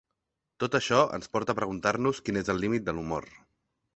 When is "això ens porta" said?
0.79-1.55